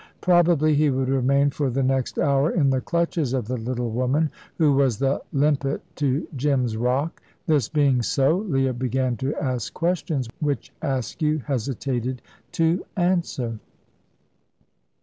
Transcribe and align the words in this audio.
Probably 0.19 0.73
he 0.73 0.89
would 0.89 1.09
remain 1.09 1.51
for 1.51 1.69
the 1.69 1.83
next 1.83 2.17
hour 2.17 2.49
in 2.49 2.71
the 2.71 2.81
clutches 2.81 3.33
of 3.33 3.47
the 3.47 3.55
little 3.57 3.91
woman, 3.91 4.31
who 4.57 4.73
was 4.73 4.97
the 4.97 5.21
limpet 5.31 5.83
to 5.97 6.27
Jim's 6.35 6.75
rock. 6.75 7.21
This 7.45 7.69
being 7.69 8.01
so, 8.01 8.37
Leah 8.37 8.73
began 8.73 9.15
to 9.17 9.35
ask 9.35 9.71
questions 9.75 10.27
which 10.39 10.73
Askew 10.81 11.43
hesitated 11.45 12.23
to 12.53 12.83
answer. 12.97 13.59